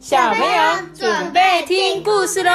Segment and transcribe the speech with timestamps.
[0.00, 2.50] 小朋友准备听故事喽！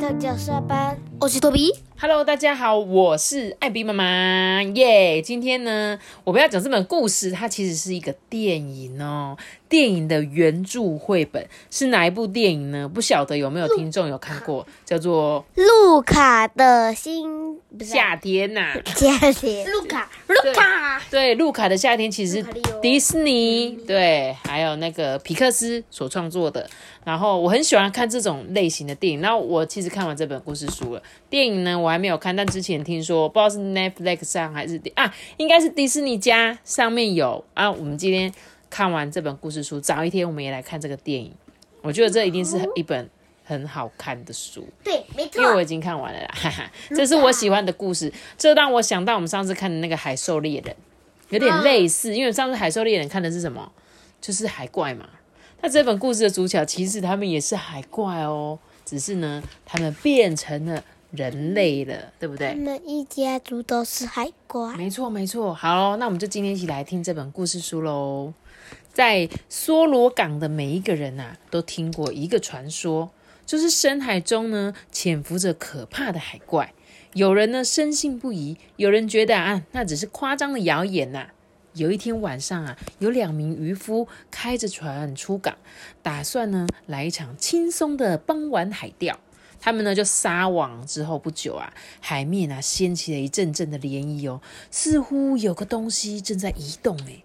[0.00, 1.74] 大家下班，我是托比。
[2.00, 5.20] Hello，大家好，我是艾比妈妈耶。
[5.20, 9.36] 今天呢，我们要讲这本故事，它其实是一个电影哦。
[9.74, 12.88] 电影的原著绘本是哪一部电影呢？
[12.88, 18.72] 不晓得有没有听众有看过，叫做《路卡的新夏天》呐。
[18.94, 22.40] 夏天，路卡，路卡，对，路卡的夏天其实
[22.80, 26.70] 迪士尼对，还有那个皮克斯所创作的。
[27.04, 29.20] 然后我很喜欢看这种类型的电影。
[29.20, 37.68] 那我其实看完这本故事书了，电影呢我还没有看，但之前听说不知道是 Netflix 上还是啊，应该是迪士尼家上面有啊。
[37.68, 38.32] 我们今天。
[38.74, 41.32] 看完这本故事书，早一天我们也来看这个电影。
[41.80, 43.08] 我觉得这一定是一本
[43.44, 44.66] 很好看的书。
[44.82, 45.40] 对，没错。
[45.40, 46.68] 因为我已经看完了啦，哈哈。
[46.88, 50.74] 这是我喜欢的故事，这让我想到我们上次看的那个《海兽猎人》，
[51.28, 52.16] 有点类似。
[52.16, 53.70] 因为上次《海兽猎人》看的是什么？
[54.20, 55.08] 就是海怪嘛。
[55.60, 62.48] 那这本故事的主角其实他们也是海怪哦，只是呢，他们变成了人类了，对不对？
[62.48, 64.74] 他们一家族都是海怪。
[64.76, 65.54] 没错，没错。
[65.54, 68.32] 好，那我们就今天一起来听这本故事书喽。
[68.94, 73.10] 在梭罗港的每一个人呐，都听过一个传说，
[73.44, 76.72] 就是深海中呢潜伏着可怕的海怪。
[77.12, 81.26] 有人呢深信不疑，有人觉得啊那只是夸张的谣言呐。
[81.74, 85.56] 有一天晚上啊，有两名渔夫开着船出港，
[86.00, 89.18] 打算呢来一场轻松的傍晚海钓。
[89.60, 97.23] 他们呢就撒网之后不久啊，海面啊掀起了一阵阵的涟漪哦，似乎有个东西正在移动诶。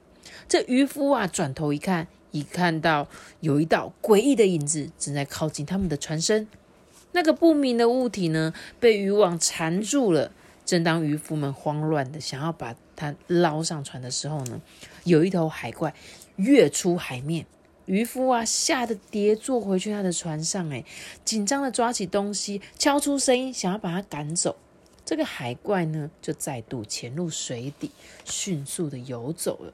[0.50, 3.08] 这渔夫啊，转头一看，一看到
[3.39, 6.47] 有一道诡异的影子正在靠近他们的船身。
[7.11, 10.31] 那个不明的物体呢，被渔网缠住了。
[10.66, 14.59] 正当渔夫们慌乱的想要把它捞上船的时候呢，
[15.03, 15.94] 有一头海怪
[16.38, 17.45] 跃出海面。
[17.86, 20.84] 渔夫啊，吓得跌坐回去他的船上，哎，
[21.23, 24.56] 紧张的抓起东西，敲出声音，想要把它赶走。
[25.06, 27.91] 这个海怪呢，就再度潜入水底，
[28.25, 29.73] 迅速的游走了。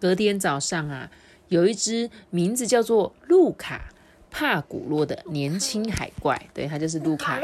[0.00, 1.10] 隔天早上啊，
[1.48, 3.92] 有一只名字叫做路卡
[4.30, 7.40] 帕古洛的年轻海怪，对，它就是路卡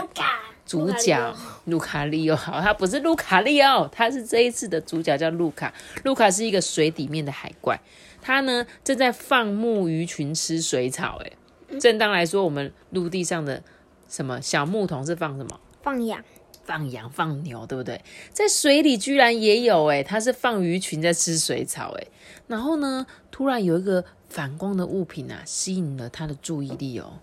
[0.64, 2.36] 主角路卡利欧。
[2.36, 5.72] 好，它不是路卡利欧，它是这一次的主角叫路卡。
[6.04, 7.80] 路卡是一个水底面的海怪，
[8.20, 11.20] 它呢正在放牧鱼群吃水草。
[11.24, 13.62] 哎，正当来说，我们陆地上的
[14.08, 15.60] 什么小牧童是放什么？
[15.82, 16.22] 放羊。
[16.64, 18.02] 放羊放牛，对不对？
[18.32, 22.08] 在水里居然也有诶，它是放鱼群在吃水草诶。
[22.46, 27.20] 然后呢，突然有一个反光的物品啊，吸引了他的注意力哦。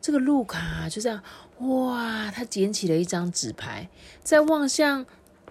[0.00, 1.22] 这个路卡就这样，
[1.58, 3.88] 哇，他捡起了一张纸牌，
[4.22, 5.04] 在望向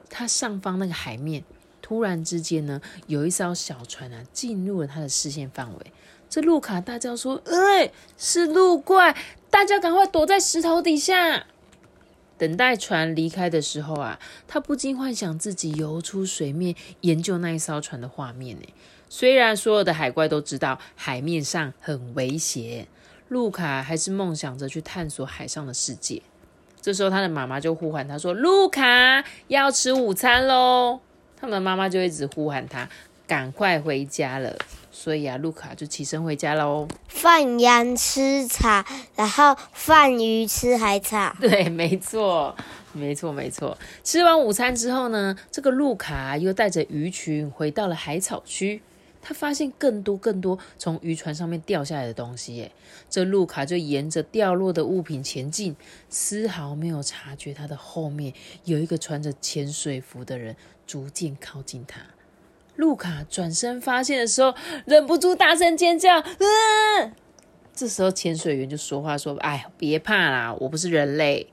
[0.10, 1.44] 他上方那个海面，
[1.82, 5.94] 突然之间呢，有一艘小船啊进入了他的视线范围。
[6.30, 9.16] 这路卡大叫说：“哎，是路怪，
[9.50, 11.48] 大家赶快躲在石头底下。”
[12.38, 18.56] 等待船离开的时候啊，他不禁幻想自己游出水面，研究那一艘船的画面。
[18.58, 18.66] 呢。
[19.10, 22.88] 虽然所有的海怪都知道海面上很危险，
[23.30, 26.22] 路卡还是梦想着去探索海上的世界。
[26.82, 31.00] 这时候，他的妈妈就呼唤他说：“路卡要吃午餐喽！”
[31.40, 32.90] 他们的妈妈就一直呼喊他
[33.26, 34.58] 赶快回家了。
[35.00, 36.88] 所以啊，路卡就起身回家喽。
[37.08, 38.84] 放羊吃草，
[39.16, 41.36] 然后放鱼吃海草。
[41.40, 42.56] 对，没错，
[42.94, 43.78] 没错，没错。
[44.04, 48.82] 吃完午餐之后呢，这个路卡又带着鱼群回到了海草区。
[49.22, 52.56] 他发现更多更多从渔船上面掉下来的东西。
[52.56, 52.72] 耶，
[53.08, 55.76] 这路卡就沿着掉落的物品前进，
[56.10, 60.56] 丝毫没有察觉他的后面有一个穿着潜水服的人
[60.88, 62.02] 逐渐靠近他。
[62.78, 64.56] 路卡转身发现的时候，
[64.86, 66.20] 忍不住大声尖叫。
[66.20, 67.12] 嗯，
[67.76, 71.48] 这时候潜水员就说话说：“哎，别怕啦，我不是人类。”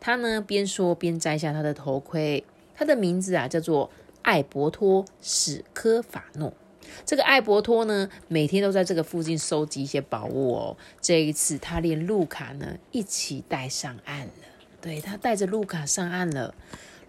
[0.00, 2.42] 他呢边说边摘下他的头盔。
[2.74, 3.90] 他的名字啊叫做
[4.22, 6.54] 艾伯托史科法诺。
[7.04, 10.76] 这个艾伯托呢每天都在这个附近收集一些宝物哦。
[11.00, 14.32] 这一次他连路卡呢一起带上岸了。
[14.80, 16.54] 对他带着路卡上岸了。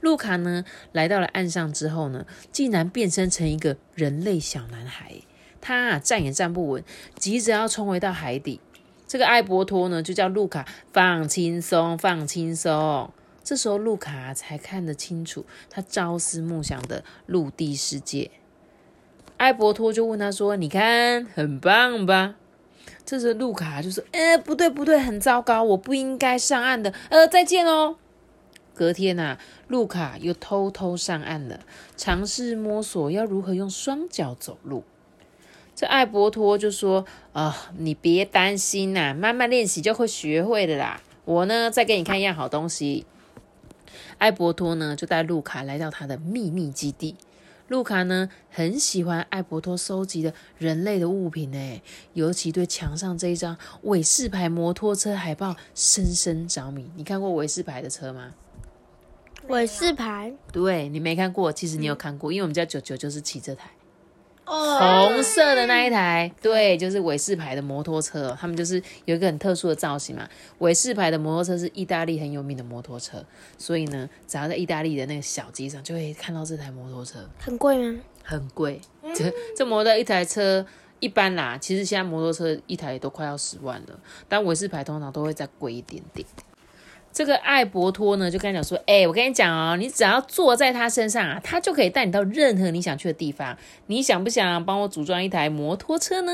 [0.01, 5.13] 路卡呢，来到了岸上之后呢，竟然变身成一个人类小男孩。
[5.61, 6.83] 他啊，站也站不稳，
[7.15, 8.59] 急着要冲回到海底。
[9.07, 13.11] 这个艾伯托呢，就叫路卡放轻松，放轻松。
[13.43, 18.31] 这时候，路卡才看得清楚他朝思暮想的陆地世界。
[19.37, 22.35] 艾伯托就问他说：“你看，很棒吧？”
[23.03, 26.93] 这时路卡就说：“哎，不对，不对，很糟糕，我不应该上岸的。
[27.09, 27.97] 呃，再见哦。”
[28.73, 29.37] 隔天呐，
[29.67, 31.59] 路卡又偷偷上岸了，
[31.97, 34.83] 尝试摸索要如何用双脚走路。
[35.75, 41.01] 这艾伯托就说：“啊、你别担心呐、慢慢练习就会学会的啦。
[41.25, 43.05] 我呢，再给你看一样好东西。”
[44.19, 47.15] 艾伯托呢，就带路卡来到他的秘密基地。
[47.67, 51.81] 路卡呢，很喜欢艾伯托收集的人类的物品诶，
[52.13, 56.91] 尤其对墙上这一张韦氏牌摩托车海报深深着迷。
[56.95, 58.33] 你看过韦氏牌的车吗？
[59.51, 63.69] 韦氏牌对你没看过，其实你有看过，因为我们家九九就是骑这台。
[64.45, 70.27] 哦，红色的那一台，对，就是韦氏牌的摩托车，他们就是有一个很特殊的造型嘛。
[70.59, 73.23] 韦氏牌的摩托车是意大利很有名的摩托车，
[73.57, 77.99] 所以呢，只要在意大利的那个小街上，就会看到这台摩托车，很贵吗？
[78.23, 78.81] 很贵。
[79.15, 80.65] 这这摩托一台车
[80.99, 86.27] 一般啦，其实现在摩托车一台都快要十万了，但韦氏牌通常都会再贵一点点。
[87.13, 93.57] 这个艾伯托呢，就跟他讲说：“哎、我跟你讲哦，你只要坐在他身上啊，他就可以带你到任何你想去的地方。
[93.87, 96.31] 你想不想帮我组装一台摩托车呢？”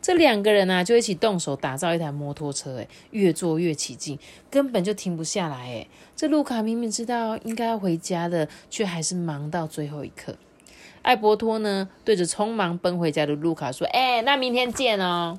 [0.00, 4.18] 这两个人呢、就一起动手打造一台摩托车，哎，越做越起劲，
[4.50, 5.86] 根本就停不下来，哎。
[6.16, 10.36] 这路卡明明知道应该要回家的，却还是忙到最后一刻。
[11.02, 15.36] 艾伯托呢，对着匆忙奔回家的路卡说：“哎、那明天见哦。”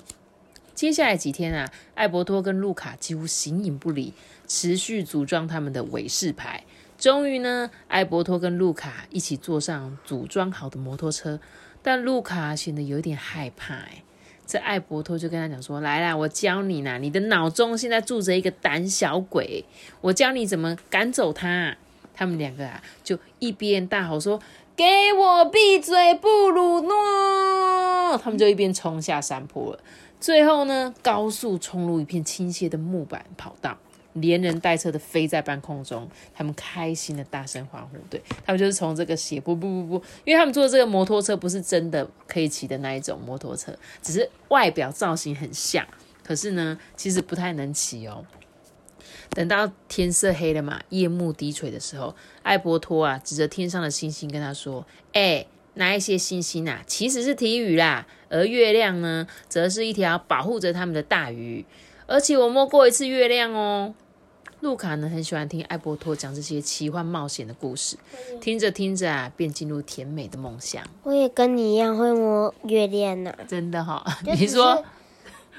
[0.73, 4.13] 接下来几天啊，艾伯托跟路卡几乎形影不离，
[4.53, 6.65] 持续组装他们的韦氏牌。
[6.97, 11.39] 终于呢，艾伯托跟路卡一起坐上组装好的摩托车，
[11.81, 13.75] 但路卡显得有点害怕。
[13.75, 14.03] 哎，
[14.45, 19.63] 这艾伯托就跟他讲说：“来啦，我教你啦，你的脑中现在住着一个胆小鬼，
[20.01, 21.77] 我教你怎么赶走他。”
[22.13, 24.37] 他们两个啊，就一边大吼说
[24.75, 24.83] ：“给
[25.13, 29.79] 我闭嘴，布鲁诺！”他们就一边冲下山坡了。
[30.19, 33.79] 最后呢，高速冲入一片倾斜的木板跑道，
[34.13, 36.09] 连人带车的飞在半空中。
[36.33, 45.85] 他们开心的大声欢呼，对他们就是从这个斜坡，不不不，因为他们坐的这个摩托车不是真的可以骑的那一种摩托车，只是外表造型很像，
[46.23, 48.25] 可是呢，其实不太能骑哦。
[49.31, 61.65] 等到天色黑了嘛，夜幕低垂的时候，艾伯托啊指着天上的星星跟他说：“哎、那一些星星啊，其实是体鱼啦，而月亮呢，则是一条保护着他们的大鱼。
[62.11, 63.93] 而且我摸过一次月亮哦。”
[64.61, 67.97] 路卡呢很喜欢听艾伯托讲这些奇幻冒险的故事，
[68.39, 70.83] 听着听着啊，便进入甜美的梦乡。
[71.01, 74.83] 我也跟你一样会摸月亮呢、真的哈、你说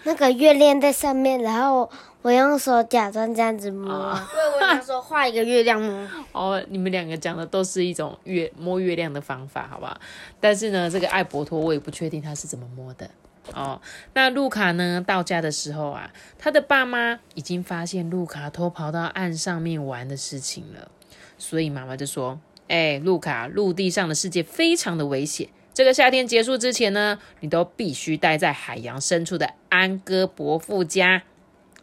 [0.05, 1.91] 那个月亮在上面，然后
[2.23, 3.89] 我用手假装这样子摸。
[3.89, 6.09] 对，我想说画一个月亮摸。
[6.31, 10.01] 哦，你们两个讲的都是一种月摸月亮的方法，好不好？
[10.39, 13.11] 但是呢，这个艾伯托我也不确定他是怎么摸的。
[13.53, 13.81] 哦，
[14.15, 15.03] 那路卡呢？
[15.05, 20.91] 到家的时候啊，他的爸妈已经发现路卡偷跑到岸上面玩的事情了，
[21.37, 25.49] 所以妈妈就说：“哎、路卡，陆地上的世界非常的危险。
[25.75, 31.25] 这个夏天结束之前呢，你都必须待在海洋深处的安哥伯父家，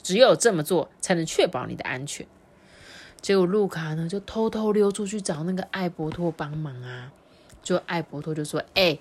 [0.01, 2.25] 只有这么做，才能确保你的安全。”
[3.21, 7.11] 结果路卡呢就偷偷溜出去找那个艾伯托帮忙啊。
[7.61, 8.97] 就艾伯托就说：“哎、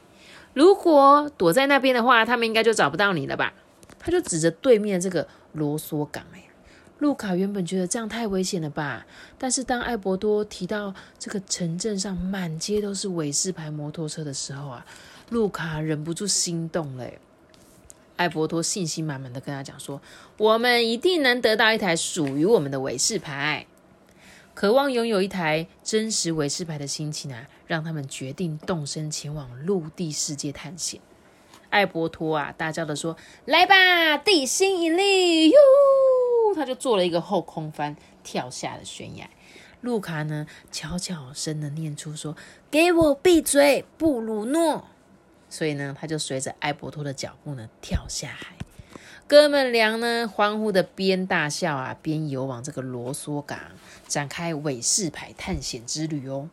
[0.58, 3.54] 如果躲在那边的话，他们应该就找不到你了吧？”
[3.96, 6.48] 他就指着对面这个罗索港、哎，
[6.98, 9.06] 路卡原本觉得这样太危险了吧，
[9.38, 14.84] 但是当艾伯多提到这个城镇上满街都是韦氏牌摩托车的时候啊，
[15.30, 17.18] 路卡忍不住心动了、哎
[18.16, 20.02] 艾伯托信心满满的跟他讲说
[20.38, 23.64] ：“我们一定能得到一台属于我们的韦氏牌。”
[24.58, 31.00] 渴望拥有一台真实维斯牌的心情啊，让他们决定动身前往陆地世界探险。
[31.70, 35.56] 艾伯托啊，大叫的说：“来吧，地心引力！”哟，
[36.56, 39.30] 他就做了一个后空翻，跳下了悬崖。
[39.80, 42.36] 路卡呢，悄悄声的念出说
[42.68, 44.88] ：“给我闭嘴，布鲁诺！”
[45.48, 48.57] 所以呢，他就随着艾伯托的脚步呢，跳下海。
[49.28, 53.58] 哥们俩呢，欢呼的边大笑啊，边游往这个罗索港，
[54.06, 56.48] 展开韦氏牌探险之旅哦。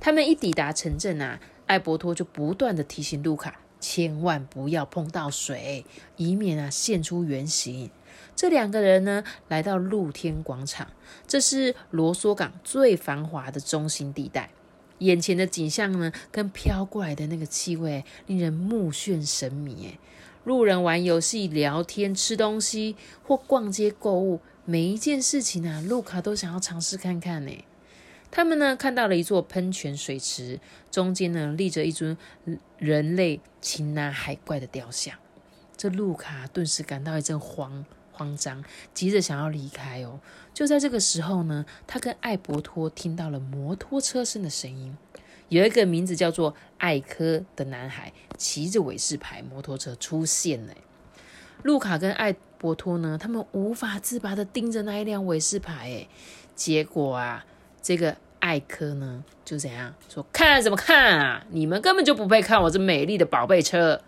[0.00, 7.88] 他们一抵达城镇啊，艾伯托就不断的提醒路卡，千万不要碰到水，以免啊现出原形。
[8.34, 10.88] 这两个人呢，来到露天广场，
[11.28, 14.50] 这是罗索港最繁华的中心地带。
[14.98, 19.96] 眼前的景象呢，跟飘过来的那个气味，令人目眩神迷。
[20.48, 27.52] 路人玩游戏、聊天、吃东西或逛街购物，每一件事情啊，路卡都想要尝试看看呢。
[28.30, 30.58] 他们呢看到了一座喷泉水池，
[30.90, 32.16] 中间呢立着一尊
[32.78, 35.14] 人类擒拿海怪的雕像。
[35.76, 38.64] 这路卡顿时感到一阵慌慌张，
[38.94, 40.18] 急着想要离开哦。
[40.54, 44.96] 就在这个时候呢，他跟艾伯托听到了摩托车声的声音。
[45.48, 50.74] 有一个名字叫做艾科的男孩骑着韦氏牌摩托车出现了。
[51.62, 56.08] 路卡跟艾伯托呢，他们无法自拔的盯着那一辆韦氏牌，哎，
[56.54, 57.44] 结果啊，
[57.82, 60.24] 这个艾科呢就怎样说？
[60.32, 61.44] 看什么看啊？
[61.50, 64.00] 你们根本就不配看我这美丽的宝贝车。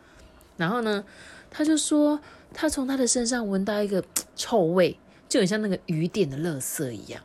[0.56, 1.04] 然后呢，
[1.50, 2.20] 他就说，
[2.52, 4.04] 他从他的身上闻到一个
[4.36, 7.22] 臭味，就很像那个雨点的垃圾一样。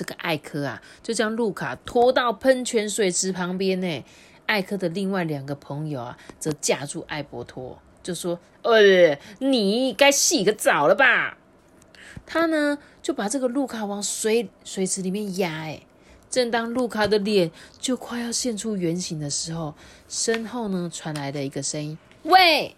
[0.00, 4.02] 这个艾科啊，就将路卡拖到喷泉水池旁边呢。
[4.46, 7.78] 艾科的另外两个朋友啊，则架住艾伯托。
[8.02, 11.36] 就说：“呃，你该洗个澡了吧？”
[12.24, 15.52] 他呢就把这个路卡往水水池里面压。
[15.52, 15.82] 哎，
[16.30, 19.74] 正当路卡的脸就快要现出原形的时候，
[20.08, 22.74] 身后呢传来的一个声音：“喂！”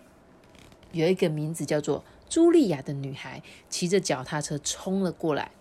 [0.91, 5.53] 有一个名字叫做茱莉亚的女孩骑着脚踏车冲了过来，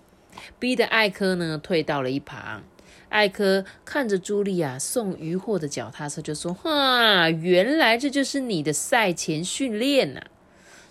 [0.59, 2.63] 逼得艾科呢退到了一旁。
[3.09, 10.21] 艾科看着茱莉亚送渔货的脚踏车，就说：“哈，原来这就是你的赛前训练呐！”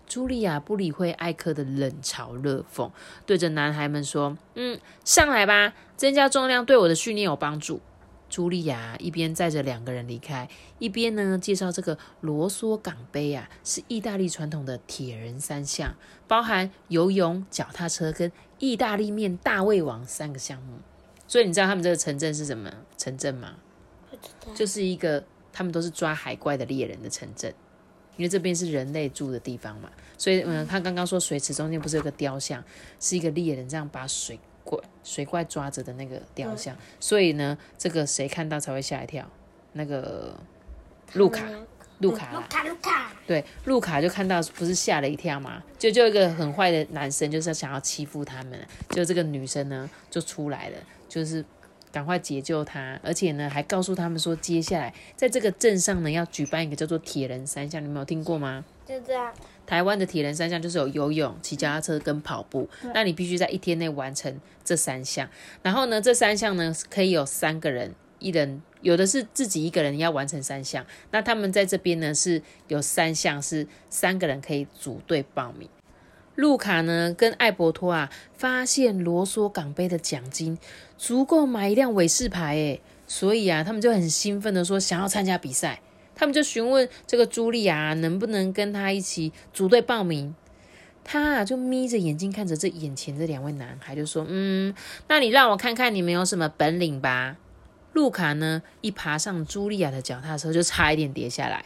[0.06, 2.90] 茱莉亚不理会艾科的冷嘲热讽，
[3.24, 7.80] 对着男孩们说：“嗯，上来吧，增加重量对我的训练有帮助。”
[8.30, 15.94] 茱莉亚一边载着两个人离开，一边呢介绍这个罗梭港杯啊，是意大利传统的铁人三项，
[16.28, 20.78] 包含游泳、脚踏车跟意大利面大胃王三个项目。
[21.26, 23.56] 所以你知道他们这个城镇是什么城镇吗？
[24.54, 27.52] 就是一个他们都是抓海怪的猎人的城镇，
[28.16, 29.90] 因为这边是人类住的地方嘛。
[30.18, 32.62] 所以，嗯，他刚刚说水池中间不是有个雕像，
[32.98, 36.76] 是一个猎人这样把水怪水怪抓着的那个雕像。
[36.98, 39.28] 所以呢，这个谁看到才会吓一跳？
[39.72, 40.36] 那个
[41.14, 41.46] 路卡，
[42.00, 43.12] 路卡，路卡，路卡。
[43.26, 45.62] 对，路卡就看到不是吓了一跳嘛？
[45.78, 48.58] 就就一个很坏的男生，就是想要欺负他们。
[48.90, 50.76] 就这个女生呢，就出来了。
[51.08, 51.44] 就是
[51.92, 58.64] 赶快解救他，而且呢，还告诉他们说，接下来在这个镇上呢，要举办一个叫做铁人三项，你们有听过吗？
[58.86, 59.32] 就这样。
[59.66, 65.28] 台湾的铁人三项就是有游泳、骑脚踏车跟跑步，那你必须在一天内完成这三项。
[65.62, 70.86] 然后呢，这三项呢可以有三个人，一人有的是自己一个人要完成三项。
[71.10, 75.68] 那他们在这边呢是有三项是三个人可以组队报名。
[76.36, 80.56] 路卡呢跟艾伯托啊发现罗索港杯的奖金
[80.96, 85.80] 足够买一辆韦士牌诶，所以啊他们就很兴奋的说想要参加比赛。
[86.14, 90.34] 他们就询问这个茱莉亚能不能跟他一起组队报名。
[91.02, 94.74] 他啊就眯着眼睛看着这眼前这两位男孩，就说：“嗯，
[95.08, 97.36] 那你让我看看你们有什么本领吧。”
[97.92, 101.64] 路卡呢一爬上茱莉亚的脚踏车就差一点跌下来。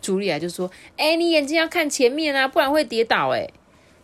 [0.00, 3.52] 茱莉亚就说：“哎，你眼睛要看前面啊，不然会跌倒诶。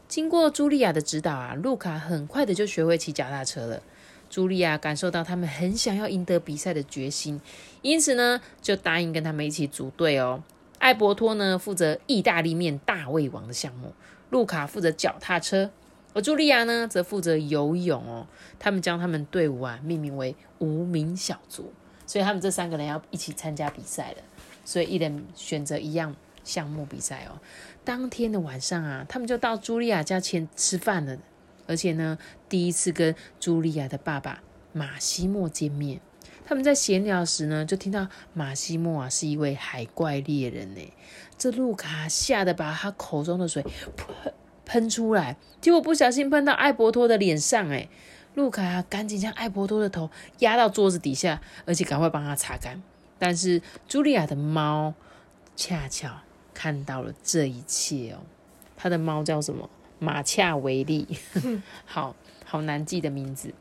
[0.07, 3.83] 经过茱莉亚的指导啊，路卡很快的就学会骑脚踏车了。
[4.31, 7.41] 茱莉亚感受到他们很想要赢得比赛的决心，
[7.81, 10.43] 因此呢，就答应跟他们一起组队哦。
[10.79, 13.95] 艾伯托呢负责意大利面大胃王的项目，
[14.29, 15.71] 路卡负责脚踏车，
[16.19, 18.27] 而茱莉亚呢则负责游泳哦。
[18.59, 21.73] 他们将他们队伍啊命名为无名小卒，
[22.07, 24.17] 所以他们这三个人要一起参加比赛了。
[24.65, 27.39] 所以一人选择一样项目比赛哦。
[27.85, 31.17] 当天的晚上啊，他们就到茱莉亚家前吃饭了，
[31.69, 36.01] 而且呢，第一次跟茱莉亚的爸爸马西莫见面。
[36.45, 40.93] 他们在闲聊时呢，就听到马西莫啊是一位海怪猎人呢。
[41.37, 43.63] 这路卡吓得把他口中的水
[44.69, 47.89] 喷喷出来，结果不小心喷到艾伯托的脸上，哎，
[48.35, 50.09] 路卡赶紧将艾伯托的头
[50.39, 52.81] 压到桌子底下，而且赶快帮他擦干。
[53.19, 54.95] 但是茱莉亚的猫
[55.57, 56.11] 恰巧。
[56.55, 58.19] 看到了这一切哦，
[58.77, 59.71] 他的猫叫什么？
[60.01, 61.07] 马恰维利，
[61.87, 63.55] 好好难记的名字。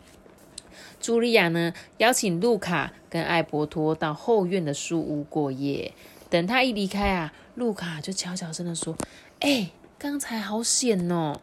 [1.00, 5.94] 茱莉亚呢，邀请路卡跟艾伯托到后院的树屋过夜。
[6.32, 8.98] 等他一离开啊，路卡就悄悄声的说
[9.42, 11.42] ：“哎，刚才好险哦。”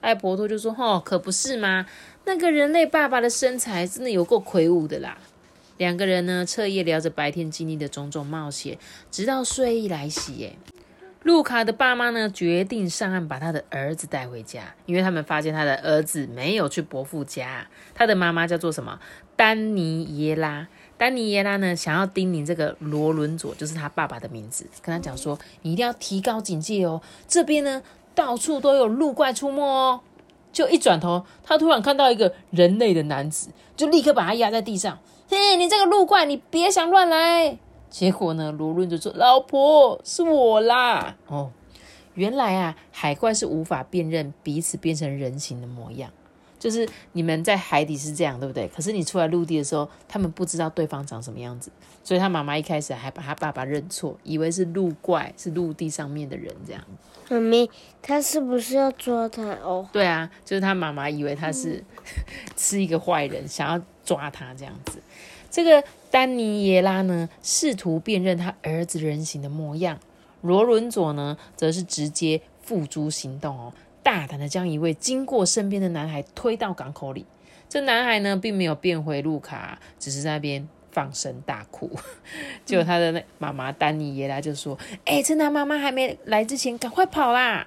[0.00, 1.86] 艾伯托就说：“哦，可不是吗？
[2.24, 5.18] 那个人类爸爸的身材真的有够魁梧的啦。”
[5.76, 8.78] 两个人呢，彻夜聊着白天经历的种种冒险，
[9.10, 10.46] 直到睡意来袭。
[10.46, 10.56] 哎。
[11.24, 17.66] 路卡的爸妈呢，决定上岸把他的儿子带回家，因为他们发现他的儿子没有去伯父家。
[17.92, 19.00] 他的妈妈叫做什么？
[19.36, 20.68] 丹尼耶拉。
[20.98, 27.82] 丹尼耶拉呢，想要叮咛这个罗伦佐，就是他爸爸的名字，跟他讲说：“你一定要提高警戒哦，这边呢
[28.14, 30.00] 到处都有鹿怪出没哦。”
[30.52, 34.98] 就一转头，他突然看到一个人类的男子，就立刻把他压在地上。
[35.28, 37.58] 嘿，你这个鹿怪，你别想乱来！
[37.90, 38.50] 结果呢？
[38.50, 41.52] 罗伦就说：“老婆，是我啦！”哦，
[42.14, 46.10] 原来啊，海怪是无法辨认彼此变成人形的模样。
[46.58, 48.66] 就是你们在海底是这样，对不对？
[48.68, 51.70] 可是你出来陆地的时候，他们不知道对方长什么样子，
[52.02, 56.82] 所以他妈妈一开始还把他爸爸认错，以为是陆怪，是陆地上面的人这样。
[57.30, 59.88] 妈咪，他是不是要抓他哦？
[59.92, 61.84] 对啊，就是他妈妈以为他是
[62.56, 64.98] 是一个坏人，想要抓他这样子。
[65.50, 69.98] 这个丹尼耶拉呢，试图辨认他儿子人形的模样。
[70.40, 73.72] 罗伦佐呢，则是直接付诸行动哦，
[74.08, 77.26] 大胆的将一位经过身边的男孩推到港口里。
[77.68, 81.90] 这男孩呢，并没有变回路卡，只是在那边放声大哭。
[82.64, 87.66] 结果他的那妈妈丹尼耶拉就说：“哎，趁他妈妈还没来之前，赶快跑啦！”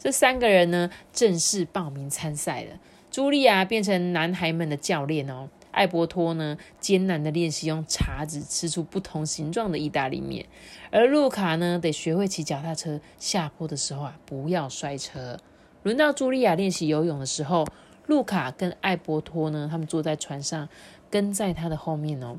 [0.00, 2.78] 这三个人呢，正式报名参赛了。
[3.12, 5.50] 茱莉亚变成男孩们的教练哦。
[5.72, 10.46] 艾伯托呢，艰难的练习用叉子吃出不同形状的意大利面，
[10.92, 15.38] 而路卡呢，得学会骑脚踏车，下坡的时候啊，不要摔车。
[15.82, 17.66] 轮到茱莉亚练习游泳的时候，
[18.06, 20.68] 路卡跟艾伯托呢，他们坐在船上，
[21.10, 22.36] 跟在他的后面哦。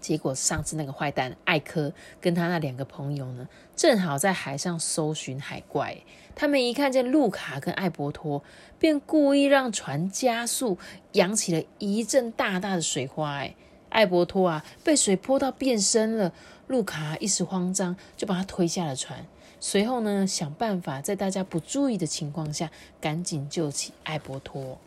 [0.00, 5.96] 结果上次那个坏蛋艾科跟他那两个朋友呢，正好在海上搜寻海怪。
[6.40, 8.44] 他们一看见路卡跟艾伯托，
[8.78, 10.78] 便故意让船加速，
[11.14, 13.38] 扬起了一阵大大的水花。
[13.38, 13.56] 哎，
[13.88, 16.32] 艾伯托啊，被水泼到变身了。
[16.68, 19.26] 路卡一时慌张，就把他推下了船。
[19.58, 24.78] 随后呢，想办法在大家不注意的情况下，赶紧救起艾伯托。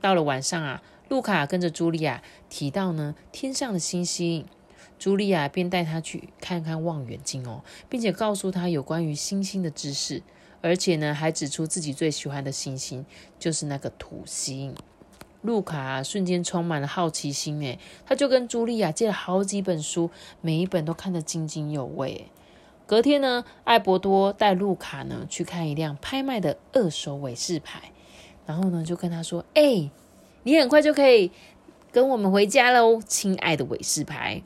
[0.00, 0.82] 到了晚上啊。
[1.08, 4.44] 路卡跟着茱莉亚提到呢天上的星星，
[5.00, 10.22] 茱莉亚便带他去看看望远镜哦，并且告诉他有关于星星的知识，
[10.60, 13.04] 而且呢还指出自己最喜欢的星星
[13.38, 14.74] 就是那个土星。
[15.42, 20.10] 路卡瞬间充满了好奇心诶，他就跟茱莉亚借了好几本书，
[20.40, 22.26] 每一本都看得津津有味。
[22.86, 27.92] 隔天呢，艾伯多带路卡呢去看一辆拍卖的二手韦氏牌，
[28.46, 29.90] 然后呢就跟他说：“哎。”
[30.44, 31.30] 你很快就可以
[31.92, 34.40] 跟我们回家喽，亲爱的韦氏牌。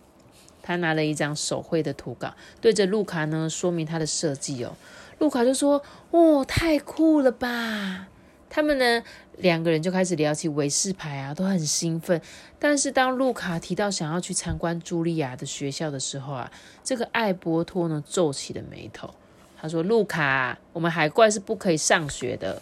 [0.60, 4.74] 他拿了一张手绘的图稿，对着路卡呢说明他的设计哦。
[5.22, 5.80] 路卡就说
[6.10, 8.08] ：“哦，太酷了吧！”
[8.50, 9.04] 他们呢
[9.36, 12.20] 两个人就开始聊起韦氏牌啊，都很兴奋。
[12.58, 16.50] 但是当路卡提到想要去参观茱莉亚的学校的时候啊，
[16.82, 19.14] 这个艾伯托呢皱起了眉头。
[19.60, 22.60] 他说：“路卡，我们海怪是不可以上学的。”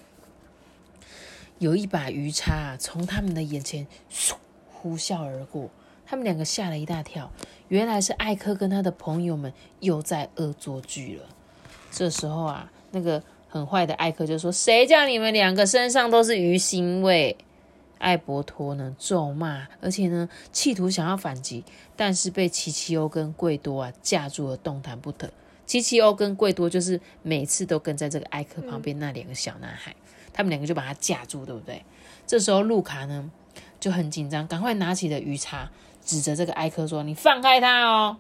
[1.59, 4.35] 有一把鱼叉从他们的眼前嗖
[4.71, 5.71] 呼啸而过，
[6.05, 7.33] 他们两个吓了一大跳。
[7.69, 11.25] 原来是艾科跟他的朋友们又在恶作剧了。
[11.91, 17.37] 这时候啊，那个很坏的艾克就说：“谁叫你们两个身上都是鱼腥味？”
[17.99, 21.65] 艾伯托呢咒骂，而且呢企图想要反击，
[21.97, 25.31] 但是被奇奇欧跟贵多啊架住了，动弹不得。
[25.67, 29.95] 奇奇欧跟贵多就是每次都跟在这个艾克旁边那两个小男孩。
[30.33, 31.85] 他们两个就把他架住，对不对？
[32.27, 33.31] 这时候路卡呢
[33.79, 35.71] 就很紧张，赶快拿起了鱼叉，
[36.03, 38.17] 指着这个艾克说：“你放开他哦！”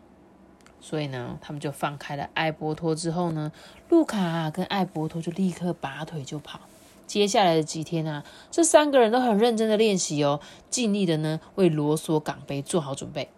[0.81, 2.95] 所以呢，他们就放开了艾伯托。
[2.95, 3.53] 之后呢，
[3.89, 6.61] 路卡跟艾伯托就立刻拔腿就跑。
[7.07, 13.29] 接下来的几天啊，这三个人都很认真的练习哦，尽力的呢为罗索港杯做好准备。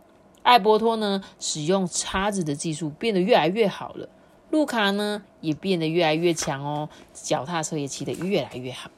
[0.42, 4.08] 艾伯托呢使用叉子的技术变得越来越好了。
[4.50, 8.90] 路卡呢也变得越来越强哦，脚踏车也骑得越来越好。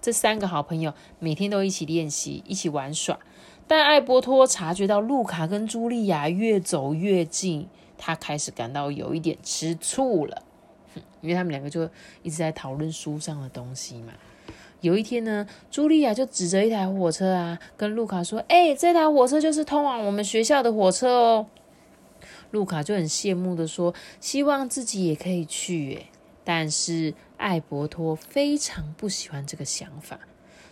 [0.00, 3.18] 这三个好朋友每天都一起练习，一起玩耍。
[3.66, 7.66] 但艾伯托察觉到路卡跟茱莉亚越走越近，
[7.98, 10.42] 他开始感到有一点吃醋了。
[11.20, 11.82] 因为他们两个就
[12.22, 14.12] 一直在讨论书上的东西嘛。
[14.80, 21.46] 有一天呢，茱莉亚就指着一台火车啊，跟路卡说：“哎，这台火车就是通往我们学校的火车哦。”
[22.52, 26.06] 路卡就很羡慕的说：“希望自己也可以去。”诶，
[26.44, 30.20] 但是艾伯托非常不喜欢这个想法。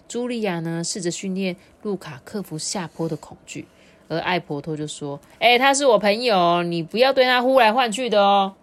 [0.09, 3.67] 茱莉亚呢，试着训练路卡克服下坡的恐惧，
[4.09, 8.55] 而艾伯托就说：“哎，他是我朋友，你不要对他呼来唤去的哦。”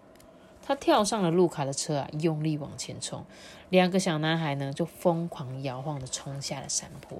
[0.66, 3.24] 他跳上了路卡的车啊，用力往前冲。
[3.68, 7.18] 两个小男孩呢，就疯狂摇晃的冲下了山坡。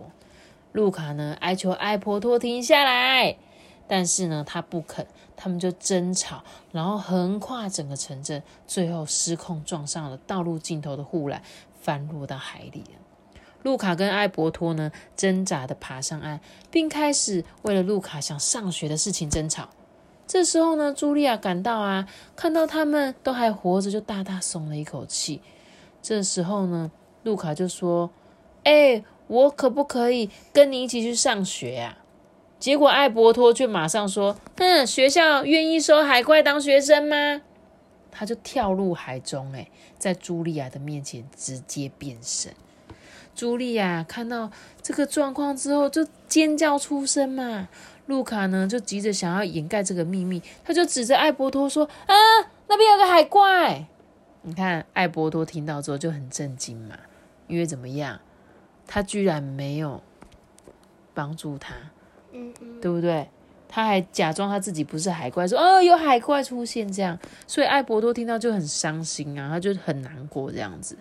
[0.72, 3.36] 路卡呢，哀求艾伯托停下来。
[3.86, 5.06] 但是呢，他不肯，
[5.36, 11.42] 他们就争吵，然后横跨整个城镇，最后失控撞上了道路尽头的护栏，
[11.78, 13.03] 翻落到海里了。
[13.64, 16.38] 路卡跟艾伯托呢，挣扎的爬上岸，
[16.70, 19.70] 并开始为了路卡想上学的事情争吵。
[20.26, 25.40] 这时候呢，茱莉亚赶到啊，看到他们都还活着，就大大松了一口气。
[26.02, 28.10] 这时候呢，路卡就说
[28.64, 31.96] ：“哎，我可不可以跟你一起去上学呀？”
[32.60, 37.40] 结果艾伯托却马上说：“嗯，学校愿意收海怪当学生吗？”
[38.10, 42.54] 他就跳入海中，哎，在茱莉亚的面前直接变身。
[43.36, 44.50] 茱莉亚看到
[44.82, 47.68] 这个状况之后，就尖叫出声嘛。
[48.06, 52.14] 路卡呢，就急着想要掩盖这个秘密，他就指着艾伯托说：“啊，
[52.68, 53.86] 那边有个海怪！”
[54.42, 56.98] 你看，艾伯托听到之后就很震惊嘛，
[57.48, 58.20] 因为怎么样，
[58.86, 60.02] 他居然没有
[61.14, 61.74] 帮助他，
[62.32, 63.26] 嗯嗯，对不对？
[63.66, 70.94] 他还假装他自己不是海怪，说：“哦，有海怪出现。”这样，所以艾伯托听到就很伤心啊，他就很难过这样子。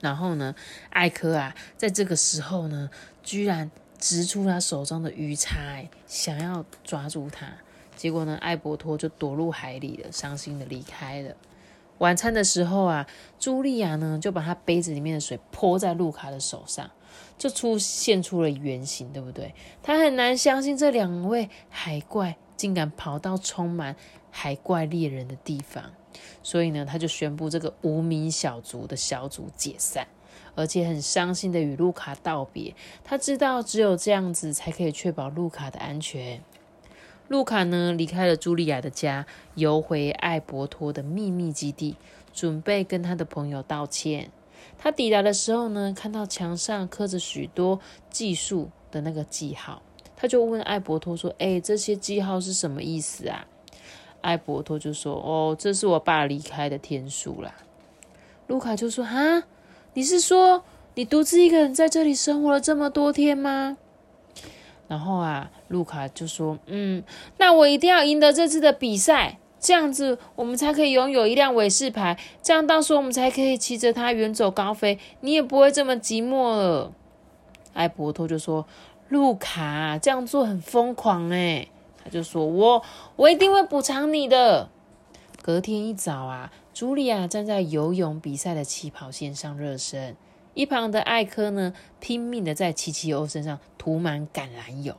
[0.00, 0.54] 然后呢，
[0.90, 2.90] 艾科啊，在这个时候呢，
[3.22, 3.70] 居然。
[4.02, 7.46] 直出他手中的鱼叉，想要抓住他，
[7.94, 11.36] 结果呢，艾伯托就躲入海里了，伤心的离开了。
[11.98, 13.06] 晚餐的时候啊，
[13.38, 16.90] 茱莉亚呢就把他杯子里面的水泼在路卡的手上，
[17.36, 19.54] 就出现出了原形，对不对？
[19.82, 23.94] 他很难相信这两位海怪竟敢跑到充满
[24.30, 25.92] 海怪猎人的地方，
[26.42, 30.06] 所以呢，他就宣布这个无名小卒的小组解散。
[30.56, 36.42] 而且很伤心的与路卡道别，他知道只有这样子才可以确保路卡的安全。
[37.28, 41.96] 路卡呢离开了茱莉亚的家，游回艾伯托的秘密基地，
[42.34, 44.32] 准备跟他的朋友道歉。
[44.76, 47.78] 他抵达的时候呢，看到墙上刻着许多
[48.10, 49.80] 计数的那个记号，
[50.16, 53.46] 他就问艾伯托说：“哎，这些记号是什么意思啊？”
[54.20, 57.54] 艾伯托就说：“哦，这是我爸离开的天数啦。”
[58.46, 59.44] 路卡就说：“哈。”
[59.94, 60.62] 你是说
[60.94, 63.76] 你独自一个人在这里生活了这么多天吗？
[64.86, 67.02] 然后啊，路卡就说：“嗯，
[67.38, 76.92] 那我一定要赢得这次的比赛，这样子我们才可以拥有一辆韦氏牌，这样到时候我们才可以骑着它远走高飞，你也不会这么寂寞了。”
[77.74, 78.64] 艾伯托就说
[79.08, 81.68] ：“路卡这样做很疯狂诶。”
[82.02, 82.82] 他就说：“我
[83.16, 84.68] 我一定会补偿你的。”
[85.42, 86.52] 隔天一早啊。
[86.72, 90.16] 茱莉亚站在游泳比赛的起跑线上热身，
[90.54, 94.96] 一旁的艾科呢拼命的在奇奇欧身上涂满橄榄油，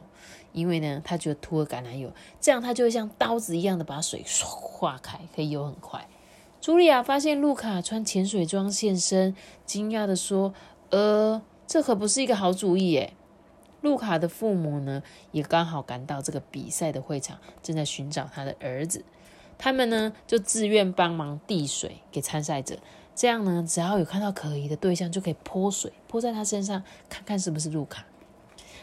[0.51, 2.11] 因为呢他觉得涂了橄榄油，
[2.41, 6.07] 这样他就会像刀子一样的把水唰化开，可以游很快。
[6.61, 9.35] 茱莉亚发现路卡穿潜水装现身，
[9.65, 10.53] 惊讶的说
[10.91, 13.13] ：“呃，这可不是一个好主意耶。”
[13.81, 19.03] 路卡的父母呢也刚好赶到这个比赛的会场，正在寻找他的儿子。
[19.57, 22.79] 他们呢就自愿帮忙递水给参赛者，
[23.13, 28.05] 这样呢，只要有看到可疑的对象，就可以泼水泼在他身上，看看是不是路卡。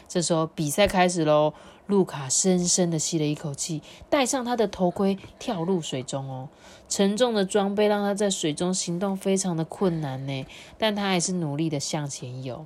[0.07, 1.53] 这时候比赛开始喽，
[1.85, 6.49] 路卡深深的吸了一口气，戴上他的头盔，跳入水中哦。
[6.87, 10.45] 沉重的装备让他在水中行动非常的困难呢，
[10.79, 12.65] 但他还是努力的向前游。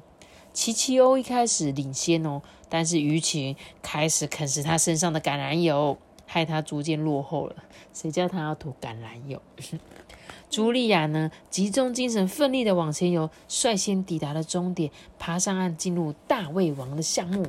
[0.54, 5.98] 奇奇欧一开始领先哦，但是鱼群开始啃食他身上的橄榄油。
[6.26, 7.56] 害他逐渐落后了。
[7.94, 9.40] 谁叫他要涂橄榄油？
[10.50, 11.30] 茱莉亚呢？
[11.52, 14.90] 集中精神，奋力的往前游，率先抵达了终点，
[15.20, 17.46] 爬上岸，进入大胃王的项目。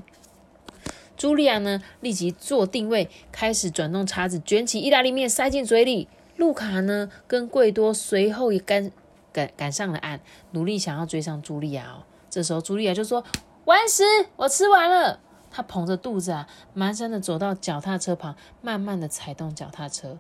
[1.17, 1.83] 茱莉亚呢？
[2.01, 6.09] 立即做定位，开始转动叉子，卷起意大利面塞进嘴里。
[6.37, 7.11] 路卡呢？
[7.27, 8.90] 跟贵多随后也赶
[9.33, 12.03] 赶赶上了岸，努力想要追上茱莉亚哦。
[12.35, 13.23] 这时候茱莉亚就说
[13.64, 14.03] ：“完食，
[14.35, 15.20] 我吃完了。”
[15.53, 20.18] 她捧着肚子啊，蹒跚的走到脚踏车旁，慢慢的踩动脚踏车。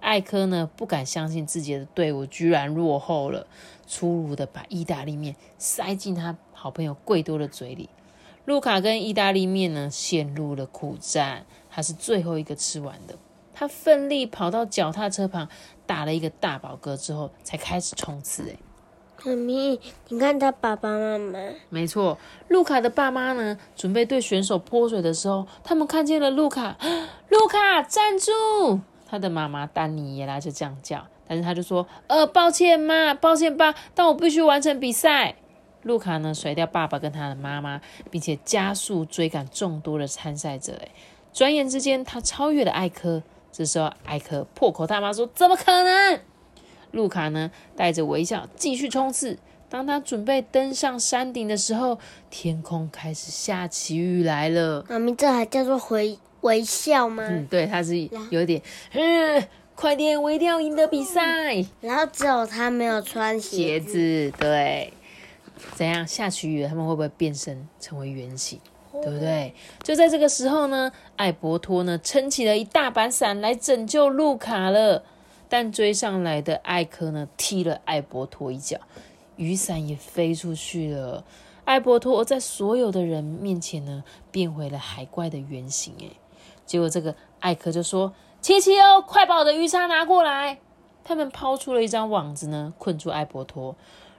[0.00, 3.46] 艾科呢，不敢相信自己的队伍居然落后了，
[3.86, 7.88] 粗鲁的把意大利面塞进他好朋友贵多的嘴里。
[8.44, 13.16] 路卡跟意大利面呢，陷入了苦战，他是最后一个吃完的。
[13.54, 15.48] 他奋力跑到脚踏车旁，
[15.86, 18.50] 打了一个大饱嗝之后，才开始冲刺。
[18.50, 18.56] 哎。
[19.24, 21.38] 妈咪，你看他爸爸妈妈。
[21.68, 26.76] 没错，路卡的爸妈呢，准备对选手泼水的时候，他们看见了路卡。
[27.28, 28.80] 路卡，站住！
[29.06, 35.36] 他的妈妈丹尼耶拉就这样叫，但是他就说：“呃，抱歉妈，抱歉爸，但我必须完成比赛。”
[35.82, 37.80] 路卡呢，甩掉爸爸跟他的妈妈，
[38.10, 40.74] 并且加速追赶众多的参赛者。
[40.80, 40.88] 哎，
[41.32, 43.22] 转眼之间，他超越了艾科。
[43.50, 46.20] 这时候，艾科破口大骂说：“怎么可能？”
[46.92, 49.38] 路卡呢，带着微笑继续冲刺。
[49.68, 51.98] 当他准备登上山顶的时候，
[52.30, 54.84] 天空开始下起雨来了。
[54.88, 57.26] 妈咪，这还叫做回微笑吗？
[57.26, 57.96] 嗯，对，他是
[58.30, 58.60] 有点，
[58.92, 59.42] 嗯，
[59.74, 61.22] 快点，我一定要赢得比赛。
[61.80, 64.92] 然后只有他没有穿鞋子，对。
[65.74, 66.06] 怎样？
[66.06, 68.60] 下起雨了，他们会不会变身成为圆形？
[68.92, 69.54] 对不对？
[69.82, 75.02] 就在这个时候呢，艾伯托呢，撑起了一大把伞来拯救路卡了。
[75.52, 78.78] 但追上来的艾科呢，踢了艾伯托一脚，
[79.36, 81.26] 雨伞也飞出去了。
[81.66, 85.92] 艾伯托在所有的人面前呢，变回了海怪的原形。
[85.98, 86.16] 诶
[86.64, 90.58] 结果这个艾科就说：“七七哦，快把我的鱼叉拿过来！”
[91.04, 93.76] 他们抛出了一张网子呢，困住艾伯托。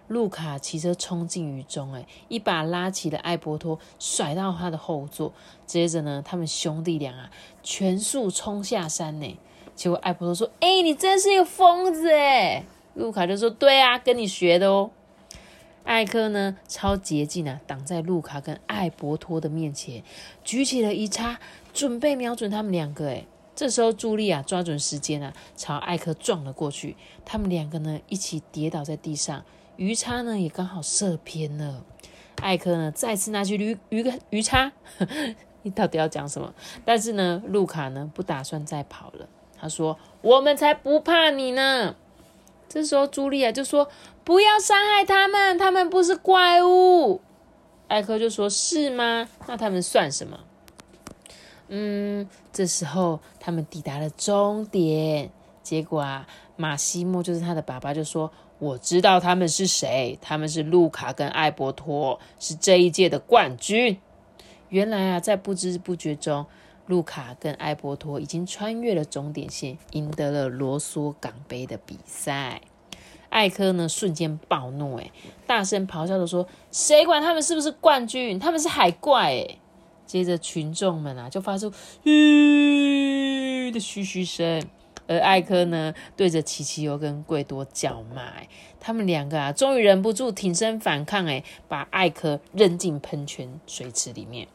[0.08, 5.34] 路卡骑车冲进雨中，哎，一把拉起了艾伯托，甩到他的后座。
[5.66, 7.32] 接着呢，他们兄弟俩啊，
[7.64, 9.40] 全速冲下山呢。
[9.76, 12.64] 结果艾伯托说：“哎，你真是一个疯子哎！”
[12.96, 14.92] 路卡就说：“对啊，跟你学的哦。”
[15.84, 20.02] 艾克呢，超捷径啊，挡在路卡跟艾伯托的面前，
[20.44, 21.40] 举起了一叉，
[21.74, 23.10] 准备瞄准他们两个。
[23.10, 26.96] 哎，这时候朱莉啊，抓准时间啊，朝艾克撞了过去。
[27.26, 29.44] 他们两个呢，一起跌倒在地上。
[29.76, 31.84] 鱼叉呢也刚好射偏了，
[32.42, 34.72] 艾克呢再次拿起鱼鱼鱼叉，
[35.64, 36.54] 你到底要讲什么？
[36.86, 39.28] 但是呢，路卡呢不打算再跑了。
[39.64, 41.96] 他说：“我们才不怕你呢。”
[42.68, 43.88] 这时候茱莉亚就说
[44.26, 47.22] ：“不要伤害他们，他们不是怪物。”
[47.88, 49.30] 艾克就说：“是吗？
[49.48, 50.42] 那他们算什么？”
[51.70, 55.32] 嗯，这时候他们抵达了终点，
[55.64, 58.30] 结果啊，马西莫就是他的爸爸就说。
[58.60, 64.00] 我知道他们是谁，他们是路卡跟艾伯托，是这一届的冠军。
[64.70, 66.46] 原来啊，在不知不觉中，
[66.86, 72.62] 路卡跟艾伯托已经穿越了终点线，赢得了罗梭港杯的比赛。
[73.30, 75.10] 艾科呢，瞬间暴怒，哎，
[75.48, 78.38] 大声咆哮的说：“谁管他们是不是冠军？
[78.38, 79.58] 他们是海怪！”哎，
[80.06, 81.72] 接着群众们啊，就发出
[82.04, 84.64] 吁的嘘嘘声。
[85.08, 88.34] 而艾科呢，对着琪琪又跟贵多叫骂，
[88.80, 94.48] 他们两个啊，终于忍不住挺身反抗，哎，把艾科扔进喷泉水池里面。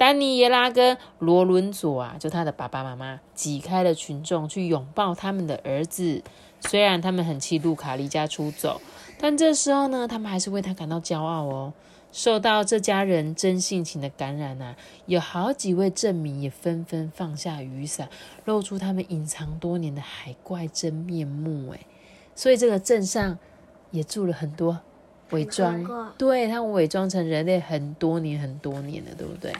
[0.00, 6.22] 丹尼耶拉跟罗伦佐啊，就他的爸爸妈妈，挤开了群众去拥抱他们的儿子。
[6.60, 8.80] 虽然他们很气路卡离家出走，
[9.18, 11.74] 但这时候呢，他们还是为他感到骄傲哦。
[12.12, 18.08] 受到这家人真性情的感染呐，有好几位镇民也纷纷放下雨伞，
[18.46, 21.72] 露出他们隐藏多年的海怪真面目。
[21.74, 21.80] 哎，
[22.34, 23.38] 所以这个镇上
[23.90, 24.80] 也住了很多
[25.32, 25.84] 伪装，
[26.16, 29.52] 对他们伪装成人类很多年很多年了，对不对？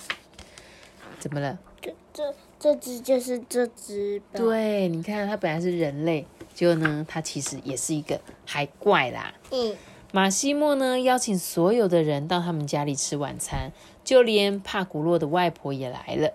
[1.21, 1.57] 怎么了？
[1.81, 4.21] 这这这只就是这只。
[4.33, 9.33] 对，你看，它本来是人类，结果呢，它其实也是一个海怪啦。
[9.53, 9.77] 嗯。
[10.13, 13.71] 马西莫呢，邀请所有的人到他们家里吃晚餐，
[14.03, 16.33] 就连帕古洛的外婆也来了。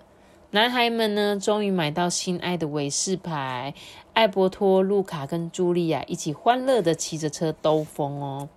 [0.52, 3.74] 男孩们呢，终于买到心爱的韦氏牌。
[4.14, 8.48] 艾伯托、路卡跟茱莉亚一起欢乐的骑着车兜风哦。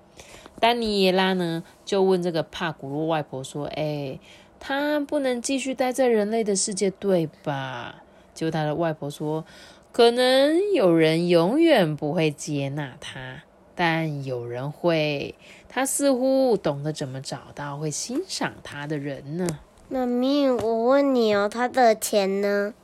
[0.60, 4.20] 丹尼耶拉呢，就问这个帕古洛外婆说：“哎，
[4.60, 8.02] 他不能继续待在人类的世界，对吧？”
[8.34, 9.44] 结果他的外婆说
[9.92, 13.42] ：“可能有人永远不会接纳他。”
[13.74, 15.36] 但有人会，
[15.68, 19.60] 他似乎懂得怎么找到会欣赏他的人呢。
[19.88, 22.74] 妈咪，我问你哦，他的钱呢？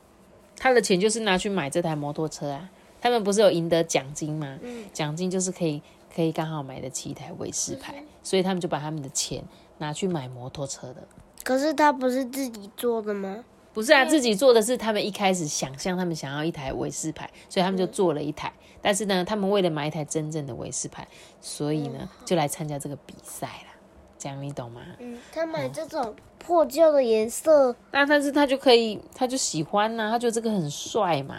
[0.57, 2.69] 他的钱就是拿去买这台摩托车啊。
[3.01, 4.57] 他们不是有赢得奖金吗？
[4.61, 5.81] 嗯，奖金就是可以
[6.15, 9.43] 可以刚好买得起一台威士牌，所以他们就把他们的钱
[9.79, 11.05] 拿去买摩托车的。
[11.45, 13.45] 可是他不是自己做的吗？
[13.71, 18.51] 不是啊，自己做的是他们一开始想象，他们想要一台威士牌，所以他们就做了一台。
[18.81, 21.07] 但是呢，他们为了买一台真正的威士牌，
[21.39, 23.75] 所以呢，就来参加这个比赛啦。
[24.17, 24.81] 这样你懂吗？
[24.97, 31.35] 嗯，他买这种破旧的颜色，那但是他就可以，他就喜欢呐，他觉得这个很帅嘛。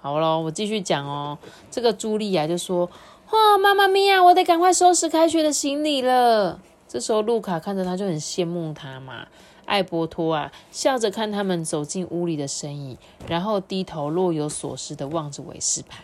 [0.00, 1.36] 好了，我继续讲哦。
[1.70, 2.88] 这个茱莉亚就说
[3.30, 9.28] ：“哇，妈妈咪呀，我得赶快收拾开学的行李了。”这时候路卡看着他就很羡慕他嘛。
[9.66, 12.96] 艾伯托啊，笑着看他们走进屋里的身影，
[13.28, 16.02] 然后低头若有所思的望着韦氏牌。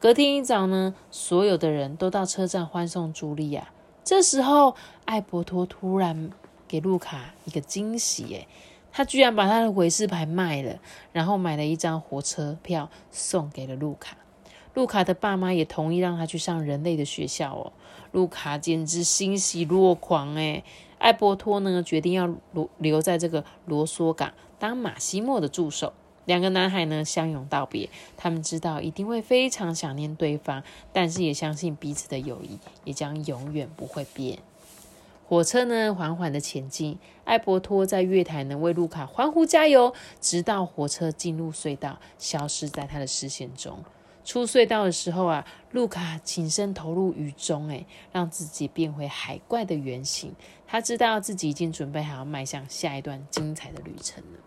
[0.00, 3.68] 隔天一早呢，所有的人都到车站欢送茱莉亚。
[4.02, 4.74] 这时候，
[5.04, 6.30] 艾伯托突然
[6.66, 8.48] 给路卡一个惊喜，诶，
[8.90, 10.78] 他居然把他的韦氏牌卖了，
[11.12, 14.16] 然后买了一张火车票送给了路卡。
[14.76, 17.72] 路卡的爸妈也同意让他去上人类的学校哦。
[18.12, 20.62] 路卡简直欣喜若狂，诶。
[20.98, 25.94] 艾伯托呢，决定要留留在这个罗梭港当马西莫的助手。
[26.26, 27.88] 两个男孩呢，相拥道别。
[28.18, 30.62] 他们知道一定会非常想念对方，
[30.92, 34.40] 但是也相信彼此的友谊也将永远不会变。
[35.26, 36.98] 火车呢，缓缓的前进。
[37.24, 43.82] 艾伯托在月台呢，为路卡欢呼加油，直到火车进入隧道，消失在他的视线中。
[44.26, 50.34] 出隧道的时候啊，路卡挺身投入雨中，诶，让自己变回海怪的原型。
[50.66, 54.40] 他知道自己已经准备好迈向下一段精彩的旅程了。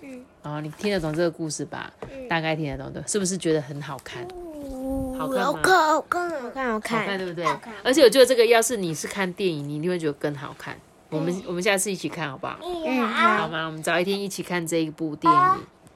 [0.00, 1.92] 嗯，哦，你听得懂这个故事吧？
[2.00, 4.26] 嗯，大概听得懂的，是不是觉得很好看？
[5.16, 5.44] 好看吗？
[5.44, 7.46] 好看，好看，好看，好看，对不对？
[7.84, 10.76] 而且我觉得这个，要是你是看电影，你一定会觉得更好看。
[11.10, 12.58] 我们我们下次一起看好不好？
[12.60, 13.66] 嗯，好吗？
[13.66, 15.38] 我们找一天一起看这一部电影。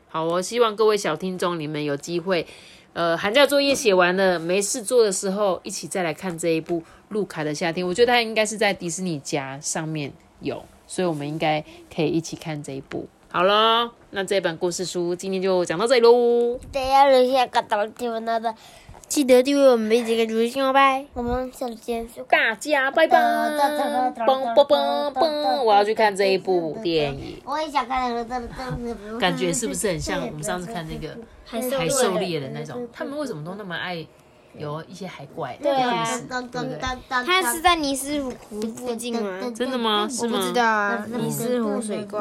[0.09, 2.47] 好哦，希望各位小听众，你们有机会。
[2.96, 6.80] 呃寒假作业写完了，没事做的时候，一起再来看这一部
[7.11, 7.85] 《路卡的夏天》。
[7.88, 11.62] 我觉得它应该是在迪士尼家上面有，所以我们应该
[11.94, 13.06] 可以一起看这一部。
[13.28, 16.59] 好了，那这本故事书今天就讲到这里喽。
[16.72, 18.54] 大家留下个到听完的，
[19.09, 21.07] 记得订阅我们每几个主信哦，拜。
[21.14, 22.07] 我们下次见。
[22.29, 23.19] 大家拜拜！
[23.19, 25.62] 嘣嘣嘣嘣！
[25.62, 28.12] 我要去看这一部电影，我也想看，
[29.19, 32.87] 感觉是不是很像我们上次看那个海海兽猎的那种？
[32.92, 34.05] 他们为什么都那么爱
[34.59, 36.23] 有一些海怪的故事？
[36.29, 36.79] 对不对？
[37.09, 39.40] 它是在尼斯湖附近吗？
[39.55, 40.09] 真的吗？
[40.11, 40.38] 是吗？
[40.38, 42.21] 不知道啊，尼斯湖水怪。